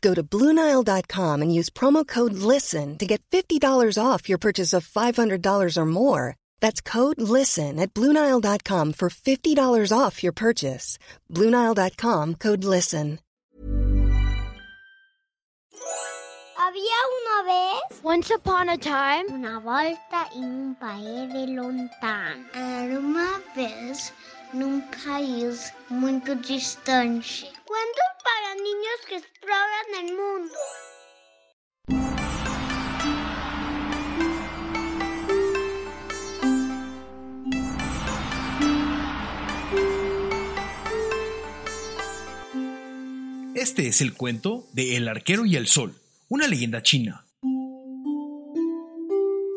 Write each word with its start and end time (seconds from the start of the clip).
Go 0.00 0.14
to 0.14 0.22
Bluenile.com 0.22 1.42
and 1.42 1.54
use 1.54 1.70
promo 1.70 2.06
code 2.06 2.34
LISTEN 2.34 2.98
to 2.98 3.06
get 3.06 3.20
$50 3.30 3.60
off 4.00 4.28
your 4.28 4.38
purchase 4.38 4.72
of 4.72 4.86
$500 4.86 5.76
or 5.76 5.86
more. 5.86 6.36
That's 6.60 6.80
code 6.80 7.20
LISTEN 7.20 7.80
at 7.80 7.92
Bluenile.com 7.94 8.92
for 8.92 9.08
$50 9.10 9.98
off 9.98 10.22
your 10.22 10.32
purchase. 10.32 10.98
Bluenile.com 11.32 12.36
code 12.36 12.64
LISTEN. 12.64 13.18
Había 16.68 16.98
una 17.18 17.44
vez 17.46 17.78
Once 18.02 18.30
upon 18.30 18.68
a 18.68 18.76
time, 18.76 19.26
una 19.30 19.58
volta 19.58 20.28
in 20.36 20.44
un 20.44 20.74
país 20.76 21.32
de 21.32 21.46
lontano. 21.48 22.44
Era 22.54 22.98
uma 22.98 23.42
vez 23.56 24.12
num 24.52 24.80
país 25.04 25.72
muito 25.90 26.34
distante. 26.36 27.50
Cuentos 27.66 28.10
para 28.22 28.54
niños 28.54 29.00
que 29.08 29.16
exploran 29.16 29.57
Este 43.60 43.88
es 43.88 44.00
el 44.02 44.14
cuento 44.14 44.68
de 44.72 44.96
El 44.96 45.08
arquero 45.08 45.44
y 45.44 45.56
el 45.56 45.66
sol, 45.66 45.92
una 46.28 46.46
leyenda 46.46 46.80
china. 46.80 47.26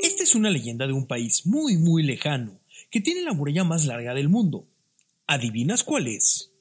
Esta 0.02 0.24
es 0.24 0.34
una 0.34 0.50
leyenda 0.50 0.88
de 0.88 0.94
un 0.94 1.06
país 1.06 1.46
muy 1.46 1.78
muy 1.78 2.02
lejano, 2.02 2.60
que 2.90 3.00
tiene 3.00 3.22
la 3.22 3.34
muralla 3.34 3.64
más 3.64 3.86
larga 3.86 4.16
del 4.16 4.28
mundo. 4.28 4.66
¿Adivinas 5.28 5.84
cuál 5.84 6.08
es? 6.08 6.52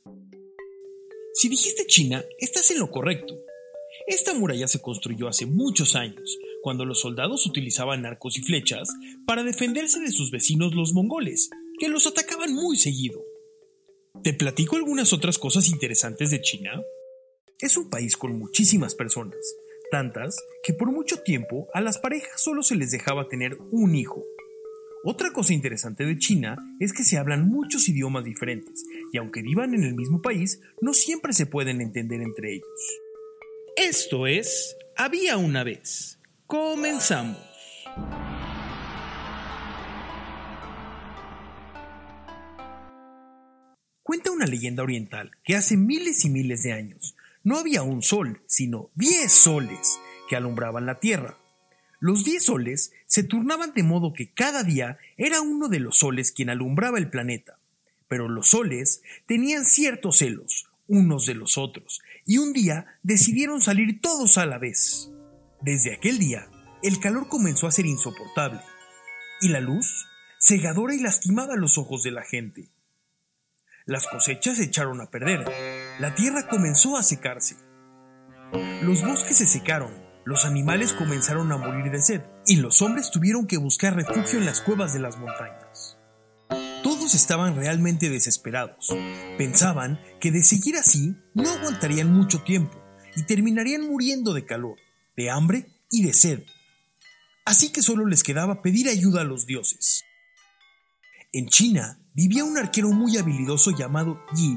Si 1.33 1.49
dijiste 1.49 1.87
China, 1.87 2.23
estás 2.39 2.73
en 2.73 2.79
lo 2.79 2.91
correcto. 2.91 3.35
Esta 4.07 4.35
muralla 4.35 4.69
se 4.69 4.83
construyó 4.83 5.27
hace 5.27 5.47
muchos 5.47 5.97
años, 5.97 6.37
cuando 6.61 6.85
los 6.85 7.01
soldados 7.01 7.47
utilizaban 7.47 8.05
arcos 8.05 8.37
y 8.37 8.43
flechas 8.43 8.91
para 9.27 9.45
defenderse 9.45 9.99
de 10.01 10.11
sus 10.11 10.31
vecinos 10.31 10.75
los 10.75 10.93
mongoles, 10.93 11.49
que 11.79 11.89
los 11.89 12.07
atacaban 12.07 12.53
muy 12.53 12.77
seguido. 12.77 13.25
¿Te 14.23 14.35
platico 14.35 14.77
algunas 14.77 15.15
otras 15.15 15.39
cosas 15.39 15.71
interesantes 15.71 16.31
de 16.31 16.43
China? 16.43 16.83
Es 17.61 17.77
un 17.77 17.91
país 17.91 18.17
con 18.17 18.39
muchísimas 18.39 18.95
personas, 18.95 19.37
tantas 19.91 20.35
que 20.63 20.73
por 20.73 20.91
mucho 20.91 21.19
tiempo 21.19 21.69
a 21.75 21.83
las 21.83 21.99
parejas 21.99 22.41
solo 22.41 22.63
se 22.63 22.75
les 22.75 22.91
dejaba 22.91 23.29
tener 23.29 23.59
un 23.71 23.95
hijo. 23.95 24.25
Otra 25.05 25.31
cosa 25.31 25.53
interesante 25.53 26.07
de 26.07 26.17
China 26.17 26.57
es 26.79 26.95
que 26.95 27.05
se 27.05 27.19
hablan 27.19 27.51
muchos 27.51 27.87
idiomas 27.91 28.25
diferentes 28.25 28.83
y 29.13 29.19
aunque 29.19 29.43
vivan 29.43 29.75
en 29.75 29.85
el 29.85 29.95
mismo 29.95 30.23
país, 30.23 30.63
no 30.81 30.95
siempre 30.95 31.35
se 31.35 31.45
pueden 31.45 31.83
entender 31.83 32.23
entre 32.23 32.55
ellos. 32.55 33.01
Esto 33.77 34.27
es 34.27 34.75
Había 34.97 35.37
una 35.37 35.63
vez. 35.63 36.19
Comenzamos. 36.47 37.37
Cuenta 44.03 44.31
una 44.31 44.47
leyenda 44.47 44.83
oriental 44.83 45.31
que 45.45 45.57
hace 45.57 45.77
miles 45.77 46.25
y 46.25 46.31
miles 46.31 46.63
de 46.63 46.73
años 46.73 47.17
no 47.43 47.59
había 47.59 47.83
un 47.83 48.03
sol, 48.03 48.43
sino 48.47 48.91
diez 48.95 49.33
soles 49.33 49.99
que 50.29 50.37
alumbraban 50.37 50.87
la 50.87 51.01
tierra. 51.01 51.39
Los 51.99 52.25
diez 52.25 52.45
soles 52.45 52.93
se 53.07 53.23
turnaban 53.23 53.75
de 53.75 53.83
modo 53.83 54.13
que 54.13 54.33
cada 54.33 54.63
día 54.63 54.99
era 55.17 55.41
uno 55.41 55.69
de 55.69 55.81
los 55.81 55.99
soles 55.99 56.33
quien 56.33 56.51
alumbraba 56.51 56.99
el 56.99 57.11
planeta. 57.11 57.59
Pero 58.09 58.29
los 58.29 58.49
soles 58.49 59.03
tenían 59.27 59.65
ciertos 59.65 60.19
celos 60.19 60.71
unos 60.91 61.25
de 61.25 61.35
los 61.35 61.57
otros, 61.57 62.03
y 62.27 62.39
un 62.39 62.53
día 62.53 62.99
decidieron 63.05 63.61
salir 63.61 64.01
todos 64.01 64.39
a 64.39 64.45
la 64.47 64.59
vez. 64.59 65.09
Desde 65.63 65.95
aquel 65.95 66.19
día, 66.19 66.49
el 66.83 66.99
calor 66.99 67.29
comenzó 67.29 67.69
a 67.69 67.73
ser 67.73 67.87
insoportable, 67.87 68.61
y 69.41 69.51
la 69.51 69.61
luz, 69.61 70.09
cegadora 70.41 70.93
y 70.93 70.99
lastimaba 70.99 71.55
los 71.55 71.79
ojos 71.79 72.03
de 72.03 72.11
la 72.11 72.25
gente. 72.25 72.71
Las 73.87 74.09
cosechas 74.09 74.57
se 74.57 74.65
echaron 74.65 75.01
a 75.01 75.11
perder, 75.11 75.45
la 76.01 76.15
tierra 76.15 76.49
comenzó 76.49 76.97
a 76.97 77.03
secarse. 77.03 77.57
Los 78.83 79.05
bosques 79.05 79.37
se 79.37 79.47
secaron, 79.47 79.93
los 80.25 80.47
animales 80.47 80.95
comenzaron 80.95 81.53
a 81.53 81.59
morir 81.59 81.93
de 81.93 82.01
sed, 82.01 82.23
y 82.47 82.57
los 82.57 82.81
hombres 82.81 83.11
tuvieron 83.11 83.47
que 83.47 83.59
buscar 83.59 83.95
refugio 83.95 84.39
en 84.39 84.47
las 84.47 84.63
cuevas 84.63 84.95
de 84.95 85.01
las 85.01 85.19
montañas. 85.19 85.99
Todos 86.83 87.15
estaban 87.15 87.55
realmente 87.55 88.09
desesperados. 88.09 88.89
Pensaban 89.37 90.01
que 90.21 90.33
de 90.33 90.43
seguir 90.43 90.77
así 90.77 91.15
no 91.35 91.51
aguantarían 91.51 92.11
mucho 92.11 92.43
tiempo 92.43 92.83
y 93.15 93.25
terminarían 93.25 93.87
muriendo 93.87 94.33
de 94.33 94.47
calor, 94.47 94.79
de 95.19 95.31
hambre 95.31 95.67
y 95.91 96.07
de 96.07 96.15
sed. 96.15 96.45
Así 97.45 97.73
que 97.73 97.83
solo 97.83 98.07
les 98.07 98.23
quedaba 98.23 98.63
pedir 98.63 98.89
ayuda 98.89 99.21
a 99.21 99.25
los 99.25 99.45
dioses. 99.45 100.05
En 101.35 101.49
China 101.49 102.01
vivía 102.15 102.45
un 102.45 102.57
arquero 102.57 102.89
muy 102.89 103.19
habilidoso 103.19 103.71
llamado 103.71 104.19
Yi. 104.35 104.57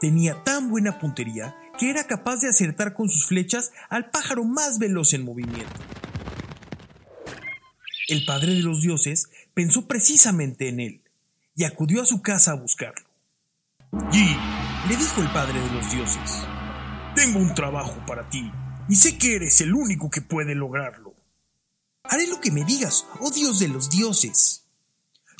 Tenía 0.00 0.42
tan 0.44 0.70
buena 0.70 0.98
puntería 0.98 1.56
que 1.78 1.90
era 1.90 2.06
capaz 2.06 2.40
de 2.40 2.48
acertar 2.48 2.94
con 2.94 3.08
sus 3.08 3.26
flechas 3.26 3.72
al 3.88 4.10
pájaro 4.10 4.44
más 4.44 4.78
veloz 4.78 5.14
en 5.14 5.24
movimiento. 5.24 5.80
El 8.08 8.24
padre 8.24 8.54
de 8.54 8.62
los 8.62 8.82
dioses 8.82 9.30
pensó 9.54 9.86
precisamente 9.86 10.68
en 10.68 10.80
él 10.80 11.02
y 11.54 11.64
acudió 11.64 12.02
a 12.02 12.06
su 12.06 12.22
casa 12.22 12.52
a 12.52 12.56
buscarlo. 12.56 13.06
Yi, 14.12 14.36
le 14.88 14.96
dijo 14.96 15.22
el 15.22 15.28
padre 15.32 15.58
de 15.58 15.70
los 15.70 15.90
dioses, 15.90 16.44
tengo 17.14 17.38
un 17.38 17.54
trabajo 17.54 18.04
para 18.06 18.28
ti 18.28 18.50
y 18.88 18.96
sé 18.96 19.18
que 19.18 19.36
eres 19.36 19.60
el 19.60 19.74
único 19.74 20.10
que 20.10 20.20
puede 20.20 20.54
lograrlo. 20.54 21.14
Haré 22.04 22.26
lo 22.28 22.40
que 22.40 22.52
me 22.52 22.64
digas, 22.64 23.06
oh 23.20 23.30
Dios 23.30 23.58
de 23.58 23.68
los 23.68 23.90
dioses. 23.90 24.66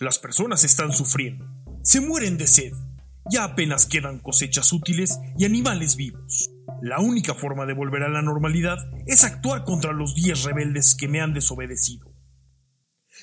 Las 0.00 0.18
personas 0.18 0.64
están 0.64 0.92
sufriendo, 0.92 1.46
se 1.82 2.00
mueren 2.00 2.38
de 2.38 2.46
sed, 2.46 2.72
ya 3.30 3.44
apenas 3.44 3.86
quedan 3.86 4.18
cosechas 4.18 4.72
útiles 4.72 5.18
y 5.38 5.44
animales 5.44 5.96
vivos. 5.96 6.50
La 6.82 7.00
única 7.00 7.34
forma 7.34 7.66
de 7.66 7.74
volver 7.74 8.02
a 8.02 8.08
la 8.08 8.22
normalidad 8.22 8.78
es 9.06 9.24
actuar 9.24 9.64
contra 9.64 9.92
los 9.92 10.14
diez 10.14 10.44
rebeldes 10.44 10.94
que 10.94 11.08
me 11.08 11.20
han 11.20 11.32
desobedecido. 11.32 12.12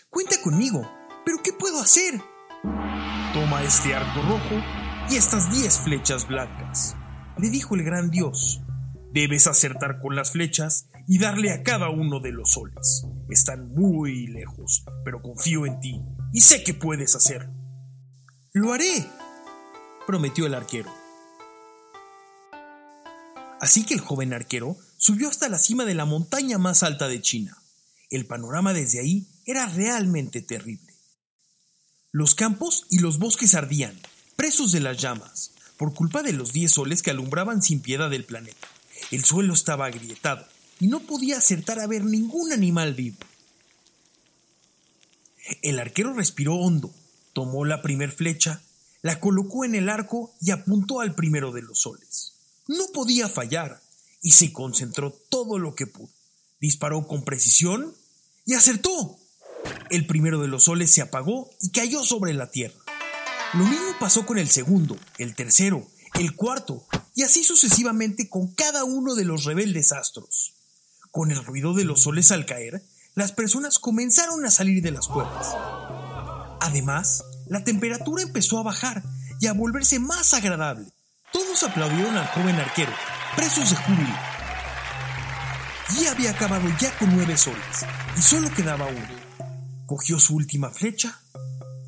Cuenta 0.10 0.42
conmigo, 0.42 0.90
pero 1.26 1.38
¿qué 1.44 1.54
puedo 1.54 1.80
hacer? 1.80 2.20
Toma 3.34 3.64
este 3.64 3.94
arco 3.94 4.22
rojo 4.22 4.64
y 5.10 5.16
estas 5.16 5.52
diez 5.52 5.80
flechas 5.80 6.28
blancas, 6.28 6.96
le 7.38 7.50
dijo 7.50 7.76
el 7.76 7.84
gran 7.84 8.10
dios. 8.10 8.62
Debes 9.12 9.48
acertar 9.48 10.00
con 10.02 10.16
las 10.16 10.32
flechas 10.32 10.90
y 11.08 11.20
darle 11.20 11.52
a 11.52 11.62
cada 11.62 11.90
uno 11.90 12.20
de 12.20 12.32
los 12.32 12.52
soles. 12.52 13.06
Están 13.30 13.74
muy 13.74 14.28
lejos, 14.28 14.86
pero 15.06 15.22
confío 15.22 15.66
en 15.66 15.80
ti 15.80 16.02
y 16.32 16.42
sé 16.42 16.64
que 16.64 16.74
puedes 16.74 17.16
hacerlo. 17.16 17.54
Lo 18.54 18.74
haré, 18.74 19.06
prometió 20.06 20.46
el 20.46 20.54
arquero. 20.54 20.94
Así 23.60 23.86
que 23.86 23.94
el 23.94 24.02
joven 24.02 24.34
arquero 24.34 24.78
subió 24.98 25.30
hasta 25.30 25.48
la 25.48 25.58
cima 25.58 25.86
de 25.86 25.96
la 25.96 26.06
montaña 26.06 26.58
más 26.58 26.84
alta 26.84 27.08
de 27.08 27.22
China. 27.22 27.58
El 28.10 28.26
panorama 28.26 28.74
desde 28.74 29.00
ahí 29.00 29.28
era 29.46 29.66
realmente 29.68 30.42
terrible. 30.42 30.94
Los 32.12 32.36
campos 32.36 32.86
y 32.90 33.00
los 33.00 33.20
bosques 33.20 33.56
ardían, 33.56 34.00
presos 34.36 34.72
de 34.72 34.82
las 34.82 34.98
llamas, 34.98 35.52
por 35.78 35.94
culpa 35.94 36.22
de 36.22 36.34
los 36.34 36.54
diez 36.54 36.74
soles 36.74 37.02
que 37.02 37.12
alumbraban 37.12 37.62
sin 37.62 37.80
piedad 37.80 38.14
el 38.14 38.26
planeta. 38.26 38.68
El 39.12 39.24
suelo 39.24 39.54
estaba 39.54 39.86
agrietado 39.86 40.46
y 40.80 40.88
no 40.88 41.00
podía 41.00 41.38
acertar 41.38 41.80
a 41.80 41.88
ver 41.88 42.04
ningún 42.04 42.52
animal 42.52 42.94
vivo. 42.94 43.18
El 45.62 45.80
arquero 45.80 46.14
respiró 46.14 46.56
hondo, 46.56 46.94
tomó 47.34 47.66
la 47.66 47.82
primer 47.82 48.12
flecha, 48.12 48.62
la 49.04 49.20
colocó 49.20 49.66
en 49.66 49.76
el 49.76 49.90
arco 49.90 50.34
y 50.42 50.50
apuntó 50.52 51.02
al 51.02 51.14
primero 51.14 51.52
de 51.52 51.62
los 51.62 51.82
soles. 51.82 52.34
No 52.68 52.88
podía 52.94 53.30
fallar 53.30 53.82
y 54.22 54.32
se 54.32 54.52
concentró 54.52 55.12
todo 55.30 55.60
lo 55.60 55.76
que 55.76 55.86
pudo. 55.86 56.10
Disparó 56.60 57.06
con 57.06 57.24
precisión 57.24 57.94
y 58.46 58.54
acertó. 58.54 59.20
El 59.90 60.08
primero 60.08 60.42
de 60.42 60.48
los 60.48 60.64
soles 60.64 60.92
se 60.92 61.02
apagó 61.02 61.52
y 61.60 61.70
cayó 61.72 62.04
sobre 62.04 62.34
la 62.34 62.50
tierra. 62.50 62.80
Lo 63.54 63.66
mismo 63.66 63.94
pasó 64.00 64.26
con 64.26 64.38
el 64.38 64.50
segundo, 64.50 64.98
el 65.18 65.36
tercero, 65.36 65.86
el 66.16 66.36
cuarto, 66.36 66.86
y 67.14 67.24
así 67.24 67.44
sucesivamente 67.44 68.30
con 68.30 68.48
cada 68.54 68.86
uno 68.86 69.16
de 69.16 69.26
los 69.26 69.44
rebeldes 69.44 69.92
astros. 69.92 70.54
Con 71.12 71.30
el 71.30 71.44
ruido 71.44 71.74
de 71.74 71.84
los 71.84 72.04
soles 72.04 72.32
al 72.32 72.46
caer, 72.46 72.84
las 73.16 73.34
personas 73.34 73.80
comenzaron 73.80 74.46
a 74.46 74.50
salir 74.50 74.82
de 74.82 74.92
las 74.92 75.08
cuevas. 75.08 75.54
Además, 76.62 77.24
la 77.48 77.64
temperatura 77.64 78.24
empezó 78.24 78.60
a 78.60 78.64
bajar 78.64 79.04
y 79.40 79.48
a 79.48 79.54
volverse 79.54 80.00
más 80.00 80.34
agradable. 80.34 80.88
Todos 81.32 81.64
aplaudieron 81.64 82.16
al 82.16 82.28
joven 82.28 82.56
arquero, 82.56 82.92
presos 83.36 83.70
de 83.70 83.76
júbilo. 83.76 84.16
Y 86.00 86.06
había 86.06 86.32
acabado 86.32 86.68
ya 86.80 86.98
con 86.98 87.14
nueve 87.16 87.38
soles, 87.38 87.86
y 88.18 88.22
solo 88.22 88.50
quedaba 88.54 88.88
uno. 88.88 89.08
Cogió 89.86 90.20
su 90.20 90.36
última 90.36 90.70
flecha, 90.70 91.20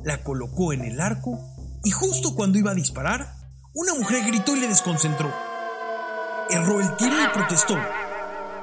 la 0.03 0.23
colocó 0.23 0.73
en 0.73 0.83
el 0.83 0.99
arco, 0.99 1.39
y 1.83 1.91
justo 1.91 2.35
cuando 2.35 2.57
iba 2.57 2.71
a 2.71 2.75
disparar, 2.75 3.35
una 3.73 3.93
mujer 3.93 4.25
gritó 4.25 4.55
y 4.55 4.59
le 4.59 4.67
desconcentró. 4.67 5.33
Erró 6.49 6.79
el 6.79 6.95
tiro 6.97 7.15
y 7.23 7.27
protestó. 7.33 7.75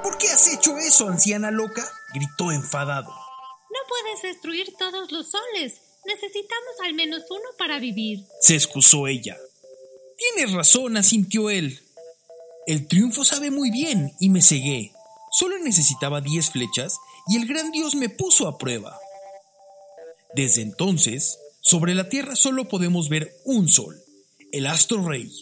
¿Por 0.02 0.18
qué 0.18 0.30
has 0.30 0.48
hecho 0.48 0.76
eso, 0.78 1.08
anciana 1.08 1.50
loca? 1.50 1.84
gritó 2.12 2.52
enfadado. 2.52 3.10
No 3.10 3.78
puedes 3.88 4.22
destruir 4.22 4.74
todos 4.78 5.10
los 5.12 5.30
soles. 5.30 5.80
Necesitamos 6.04 6.74
al 6.84 6.94
menos 6.94 7.22
uno 7.30 7.48
para 7.58 7.78
vivir. 7.78 8.24
Se 8.40 8.54
excusó 8.54 9.06
ella. 9.06 9.36
Tienes 10.16 10.52
razón, 10.52 10.96
asintió 10.96 11.50
él. 11.50 11.80
El 12.66 12.86
triunfo 12.86 13.24
sabe 13.24 13.50
muy 13.50 13.70
bien 13.70 14.12
y 14.20 14.28
me 14.28 14.42
cegué. 14.42 14.92
Solo 15.30 15.58
necesitaba 15.58 16.20
diez 16.20 16.50
flechas 16.50 16.98
y 17.28 17.36
el 17.36 17.46
gran 17.46 17.70
Dios 17.70 17.94
me 17.94 18.08
puso 18.08 18.46
a 18.46 18.58
prueba. 18.58 18.98
Desde 20.34 20.62
entonces, 20.62 21.38
sobre 21.60 21.94
la 21.94 22.08
Tierra 22.08 22.36
solo 22.36 22.68
podemos 22.68 23.08
ver 23.08 23.34
un 23.44 23.68
sol, 23.68 23.96
el 24.50 24.66
astro 24.66 25.08
rey, 25.08 25.32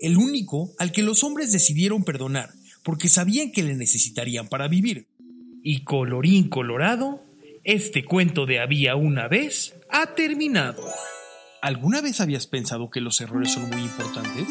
el 0.00 0.16
único 0.16 0.72
al 0.78 0.92
que 0.92 1.02
los 1.02 1.24
hombres 1.24 1.52
decidieron 1.52 2.04
perdonar 2.04 2.52
porque 2.88 3.10
sabían 3.10 3.52
que 3.52 3.62
le 3.62 3.74
necesitarían 3.74 4.48
para 4.48 4.66
vivir. 4.66 5.08
Y 5.62 5.84
colorín 5.84 6.48
colorado, 6.48 7.22
este 7.68 8.02
cuento 8.02 8.46
de 8.46 8.60
había 8.60 8.96
una 8.96 9.28
vez 9.28 9.74
ha 9.90 10.14
terminado. 10.14 10.82
¿Alguna 11.60 12.00
vez 12.00 12.22
habías 12.22 12.46
pensado 12.46 12.88
que 12.88 13.02
los 13.02 13.20
errores 13.20 13.52
son 13.52 13.68
muy 13.68 13.82
importantes? 13.82 14.48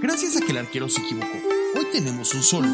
Gracias 0.00 0.38
a 0.38 0.40
que 0.40 0.52
el 0.52 0.56
arquero 0.56 0.88
se 0.88 1.02
equivocó, 1.02 1.36
hoy 1.76 1.84
tenemos 1.92 2.32
un 2.32 2.42
sol. 2.42 2.64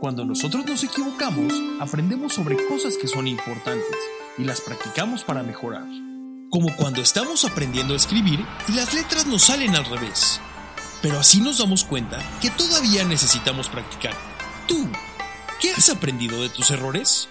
Cuando 0.00 0.26
nosotros 0.26 0.66
nos 0.66 0.84
equivocamos, 0.84 1.50
aprendemos 1.80 2.34
sobre 2.34 2.62
cosas 2.66 2.98
que 2.98 3.08
son 3.08 3.26
importantes 3.26 3.96
y 4.36 4.44
las 4.44 4.60
practicamos 4.60 5.24
para 5.24 5.42
mejorar. 5.42 5.86
Como 6.50 6.76
cuando 6.76 7.00
estamos 7.00 7.46
aprendiendo 7.46 7.94
a 7.94 7.96
escribir 7.96 8.44
y 8.68 8.72
las 8.72 8.92
letras 8.92 9.26
nos 9.26 9.44
salen 9.44 9.76
al 9.76 9.86
revés. 9.86 10.42
Pero 11.00 11.18
así 11.18 11.40
nos 11.40 11.56
damos 11.56 11.84
cuenta 11.84 12.18
que 12.42 12.50
todavía 12.50 13.02
necesitamos 13.04 13.70
practicar. 13.70 14.12
Tú, 14.68 14.86
¿qué 15.58 15.70
has 15.70 15.88
aprendido 15.88 16.42
de 16.42 16.50
tus 16.50 16.70
errores? 16.70 17.30